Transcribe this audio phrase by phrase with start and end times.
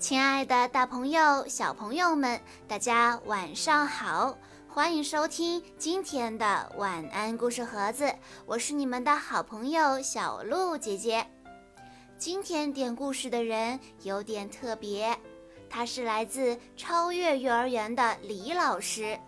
[0.00, 4.34] 亲爱的，大朋友、小朋友们，大家晚上好！
[4.66, 8.10] 欢迎收听今天的晚安故事盒子，
[8.46, 11.26] 我是你们的好朋友小鹿姐姐。
[12.16, 15.14] 今天点故事的人有点特别，
[15.68, 19.20] 他是来自超越幼儿园的李老师，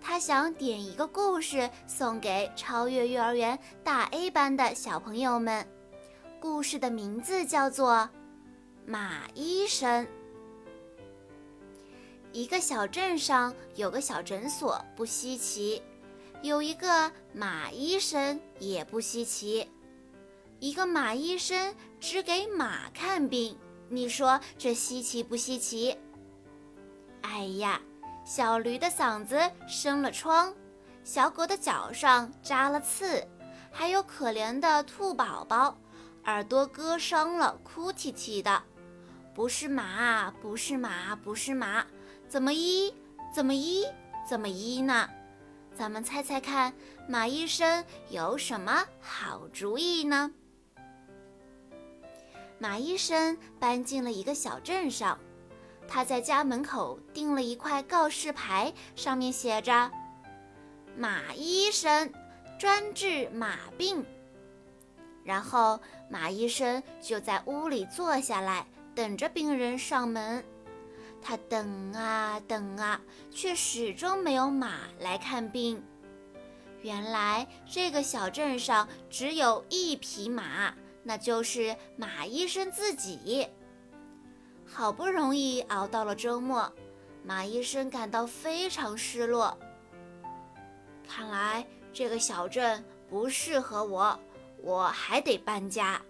[0.00, 5.64] 他想点一个故事送给超越幼儿园大 A 班的小朋友们。
[6.40, 8.10] 故事的名字叫做。
[8.88, 10.06] 马医生，
[12.30, 15.82] 一个小镇上有个小诊所，不稀奇；
[16.40, 19.68] 有一个马医生也不稀奇。
[20.60, 23.58] 一个马医生只给马看病，
[23.88, 25.98] 你说这稀奇不稀奇？
[27.22, 27.80] 哎呀，
[28.24, 30.54] 小驴的嗓子生了疮，
[31.02, 33.26] 小狗的脚上扎了刺，
[33.72, 35.76] 还有可怜的兔宝宝，
[36.26, 38.62] 耳朵割伤了，哭啼啼的。
[39.36, 41.84] 不是马，不是马，不是马，
[42.26, 42.94] 怎么医？
[43.30, 43.84] 怎么医？
[44.26, 45.10] 怎么医呢？
[45.74, 46.72] 咱们猜猜看，
[47.06, 50.32] 马医生有什么好主意呢？
[52.58, 55.18] 马医生搬进了一个小镇上，
[55.86, 59.92] 他在家门口钉了一块告示牌，上面写着
[60.96, 62.10] ：“马医生
[62.58, 64.02] 专治马病。”
[65.22, 68.66] 然后马医生就在屋里坐下来。
[68.96, 70.42] 等着病人上门，
[71.20, 72.98] 他等啊等啊，
[73.30, 75.84] 却始终没有马来看病。
[76.80, 83.46] 原来这个小镇上只有一匹马，那就是马医生自己。
[84.64, 86.72] 好不容易熬到了周末，
[87.22, 89.58] 马医生感到非常失落。
[91.06, 94.18] 看来这个小镇不适合我，
[94.62, 96.00] 我还得搬家。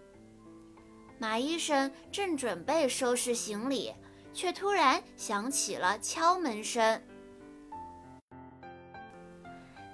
[1.19, 3.95] 马医生正准备收拾行李，
[4.35, 7.03] 却突然响起了敲门声。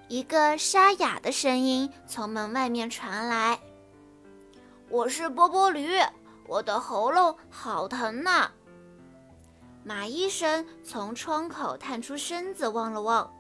[0.08, 3.58] 一个沙哑的声音从门外面传来
[4.90, 5.92] ：“我是波波驴，
[6.46, 8.50] 我的喉咙好疼呐。”
[9.84, 13.32] 马医生从窗口探出身子望了望，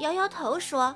[0.00, 0.94] 摇摇头说：“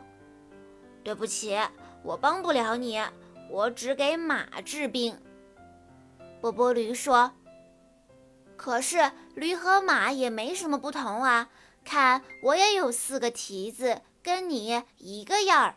[1.03, 1.59] 对不起，
[2.05, 3.03] 我帮不了你，
[3.51, 5.19] 我只给马治病。”
[6.43, 7.31] 波波驴说
[8.59, 11.49] ：“可是驴和马也没什么不同啊，
[11.85, 15.77] 看我也有四个蹄子，跟你一个样儿。”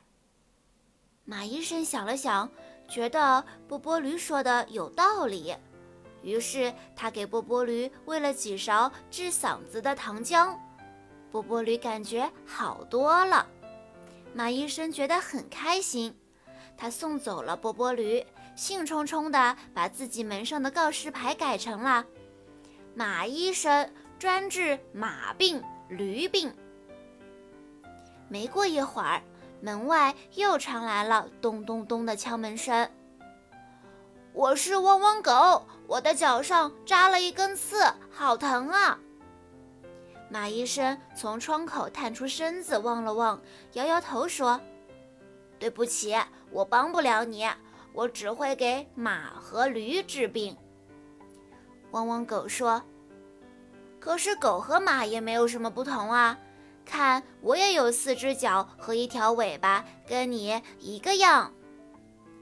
[1.24, 2.50] 马医生想了想，
[2.90, 5.56] 觉得波波驴说的有道理，
[6.24, 10.58] 于是他给波波驴喂了几勺治嗓子的糖浆，
[11.32, 13.46] 波波驴感觉好多了。
[14.34, 16.20] 马医生觉得很开心，
[16.76, 18.26] 他送走了波波驴。
[18.56, 22.06] 兴冲冲地把自己门上的告示牌改成了
[22.96, 26.54] “马医生专治马病、驴病”。
[28.30, 29.22] 没过一会儿，
[29.62, 32.90] 门外又传来了咚咚咚的敲门声。
[34.32, 38.98] “我是汪汪狗，我的脚上扎了一根刺，好疼啊！”
[40.32, 43.40] 马医生从窗口探出身子望了望，
[43.74, 44.60] 摇摇头说
[45.60, 46.16] ：“对不起，
[46.52, 47.48] 我帮不了你。”
[47.96, 50.56] 我只会给马和驴治病。
[51.92, 52.84] 汪汪狗说
[54.00, 56.38] ：“可是狗和马也没有什么不同啊！
[56.86, 61.54] 看，我也有四只脚和一条尾巴，跟你一个样。”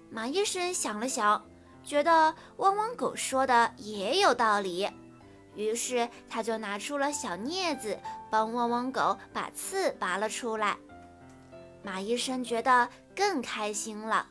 [0.09, 1.45] 马医生想了想，
[1.83, 4.89] 觉得汪汪狗说的也有道理，
[5.55, 7.97] 于是他就拿出了小镊子，
[8.31, 10.77] 帮汪汪狗把刺拔了出来。
[11.83, 14.27] 马医生觉得更开心了。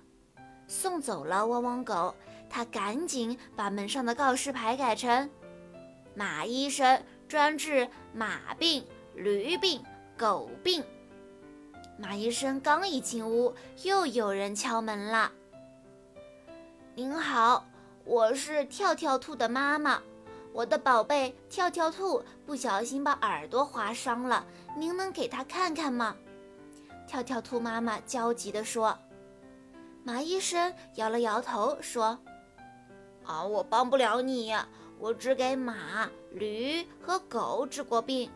[0.73, 2.15] 送走了汪汪狗，
[2.49, 5.29] 他赶紧把门上的告示牌改成
[6.17, 8.83] “马医生专治马病、
[9.15, 9.85] 驴病、
[10.17, 10.83] 狗病”。
[12.01, 15.31] 马医生刚一进屋，又有人敲门了。
[16.97, 17.67] “您好，
[18.07, 20.01] 我是跳跳兔的妈妈，
[20.55, 26.17] 我的宝贝跳跳兔不小心把耳朵划伤了，您能给他看看吗？”
[27.07, 28.99] 跳跳兔妈妈焦急地说。
[30.05, 32.19] 马医生摇了摇头，说
[33.25, 34.53] ：“啊，我帮不了你，
[34.99, 38.31] 我只给马、驴和狗治过病。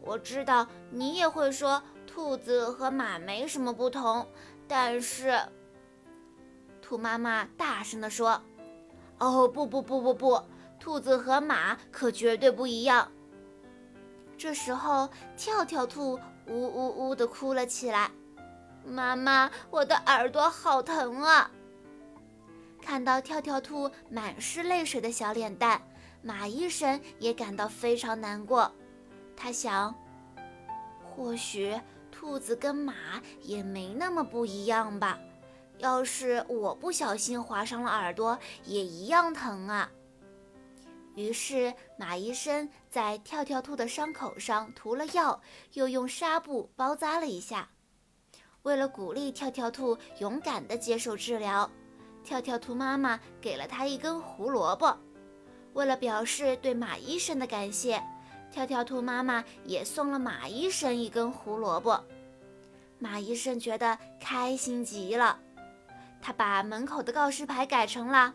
[0.00, 4.26] 我知道你也会说兔子和马没什么不同，
[4.68, 5.40] 但是……”
[6.80, 8.40] 兔妈妈大声地说
[9.18, 10.40] ：“哦，不不不不不，
[10.78, 13.10] 兔子和马可绝对不一样。”
[14.38, 18.08] 这时候，跳跳兔呜呜呜地哭了起来。
[18.88, 21.50] 妈妈，我的耳朵好疼啊！
[22.80, 25.82] 看到跳跳兔满是泪水的小脸蛋，
[26.22, 28.72] 马医生也感到非常难过。
[29.36, 29.94] 他想，
[31.04, 31.78] 或许
[32.10, 32.94] 兔子跟马
[33.42, 35.18] 也没那么不一样吧。
[35.76, 39.90] 要是我不小心划伤了耳朵，也一样疼啊。
[41.14, 45.40] 于是马医生在跳跳兔的伤口上涂了药，
[45.74, 47.68] 又用纱布包扎了一下。
[48.62, 51.70] 为了鼓励跳跳兔勇敢地接受治疗，
[52.22, 54.96] 跳跳兔妈妈给了他一根胡萝卜。
[55.74, 58.02] 为了表示对马医生的感谢，
[58.50, 62.02] 跳跳兔妈妈也送了马医生一根胡萝卜。
[62.98, 65.38] 马医生觉得开心极了。
[66.20, 68.34] 他把门口的告示牌改成了：“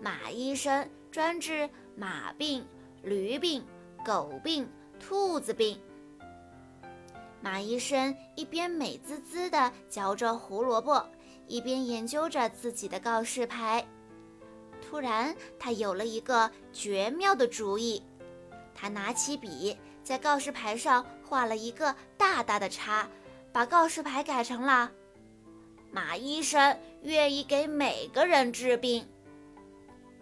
[0.00, 2.64] 马医生专治马病、
[3.02, 3.64] 驴病、
[4.04, 5.80] 狗病、兔子病。”
[7.42, 11.04] 马医生一边美滋滋地嚼着胡萝卜，
[11.48, 13.84] 一边研究着自己的告示牌。
[14.80, 18.02] 突然，他有了一个绝妙的主意。
[18.74, 23.08] 他拿起笔，在告示牌上画了一个大大的叉，
[23.52, 24.92] 把告示牌改成了。
[25.90, 29.06] 马医生愿意给每个人治病。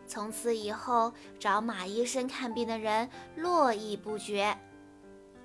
[0.07, 4.57] 从此以后，找马医生看病的人络绎不绝。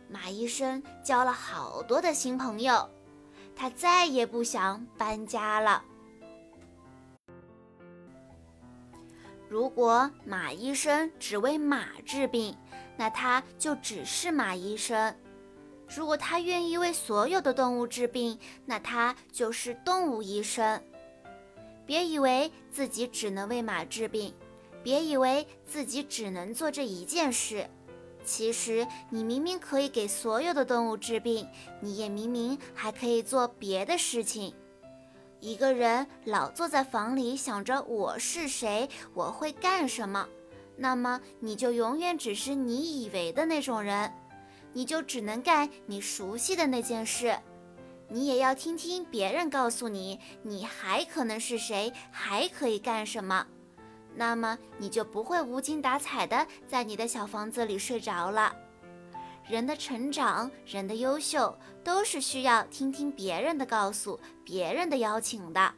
[0.10, 2.90] 马医生交了好多的新朋友，
[3.56, 5.84] 他再也不想搬家了。
[9.48, 12.57] 如果马医生只为马治病，
[12.98, 15.16] 那他就只是马医生。
[15.88, 20.81] 如果他愿意为所有的动物治病，那他就是动物医生。
[21.86, 24.34] 别以为自己只能为马治病，
[24.81, 27.69] 别以为自己只能做这一件事。
[28.25, 31.48] 其实你明明可以给所有的动物治病，
[31.80, 34.54] 你也明明还可以做别的事情。
[35.39, 40.27] 一个人老坐在房里想着我是谁，我会干什么，
[40.75, 44.12] 那么你就永远只是你以为的那种人。
[44.74, 47.38] 你就只能干你熟悉的那件事，
[48.10, 53.48] 你也要听听别人告诉你，你还可能是谁，还可以干什么，
[54.15, 58.56] 那么你就不会无精打采的在你的小房子里睡着了。
[59.47, 65.73] 人的成长，人的优秀，都是需要听听别人的告诉，别人的邀请的。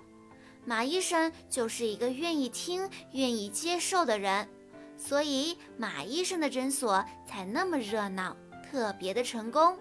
[0.64, 4.48] 马医生就是一个愿意听、愿意接受的人，
[4.98, 8.36] 所以马医生的诊所才那么热闹。
[8.70, 9.78] 特别的成功。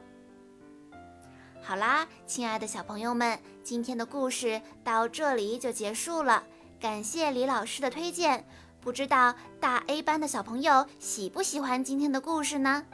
[1.61, 6.45] 好啦，亲爱的小朋友们，今天的故事到这里就结束了。
[6.81, 8.45] 感谢李老师的推荐。
[8.81, 12.85] 不知道大 A 班的小朋友喜不喜欢今天的故事呢？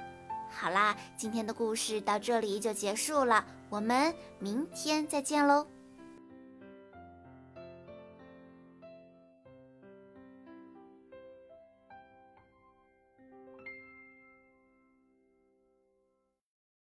[0.50, 5.66] 好啦，今天的故事到这里就结束了，我们明天再见喽。